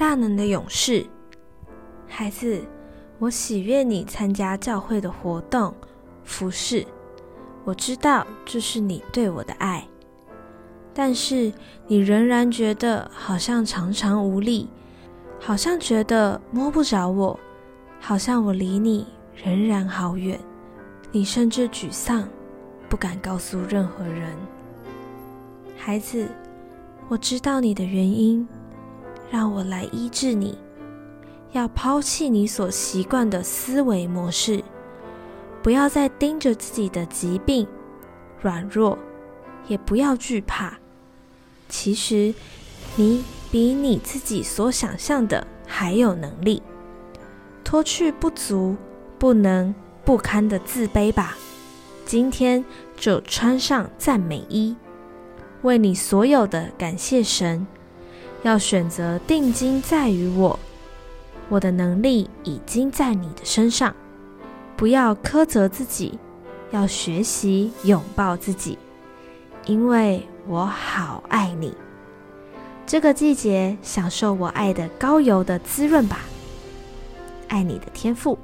[0.00, 1.04] 大能的勇士。
[2.08, 2.64] 孩子，
[3.18, 5.74] 我喜悦你参加教会的活动、
[6.24, 6.86] 服饰。
[7.64, 9.86] 我知道这是你对我的爱，
[10.94, 11.52] 但是
[11.86, 14.70] 你仍然觉得好像常常无力，
[15.38, 17.38] 好像觉得摸不着我，
[18.00, 20.40] 好像我离你仍然好远。
[21.12, 22.26] 你甚至沮丧，
[22.88, 24.34] 不敢告诉任何人。
[25.76, 26.26] 孩子，
[27.06, 28.48] 我知道你的原因，
[29.30, 30.58] 让我来医治你。
[31.52, 34.62] 要抛弃你所习惯的思维模式。
[35.62, 37.66] 不要再盯着自己的疾病、
[38.40, 38.98] 软弱，
[39.66, 40.78] 也不要惧怕。
[41.68, 42.34] 其实，
[42.96, 46.62] 你比你自己所想象的还有能力。
[47.62, 48.74] 脱去不足、
[49.18, 51.36] 不能、不堪的自卑吧。
[52.06, 52.64] 今天
[52.96, 54.74] 就穿上赞美衣，
[55.62, 57.66] 为你所有的感谢神。
[58.42, 60.58] 要选择定睛在于我，
[61.48, 63.94] 我的能力已经在你的身上。
[64.76, 66.18] 不要苛责自己，
[66.70, 68.78] 要学习拥抱自己，
[69.66, 71.74] 因为我好爱你。
[72.86, 76.20] 这个季节，享受我爱的高油的滋润吧。
[77.48, 78.38] 爱你的天赋。